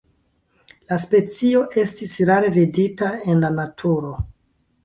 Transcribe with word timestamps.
La 0.91 0.97
specio 1.03 1.61
estis 1.83 2.15
rare 2.31 2.51
vidita 2.57 3.13
en 3.35 3.45
la 3.47 3.53
naturo. 3.63 4.15